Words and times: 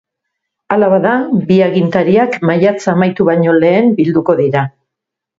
Hala 0.75 0.87
bada, 0.93 1.09
bi 1.49 1.57
agintariak 1.65 2.37
maiatza 2.49 2.89
amaitu 2.97 3.27
baino 3.27 3.53
lehen 3.65 3.93
bilduko 3.99 4.35
dira. 4.41 4.65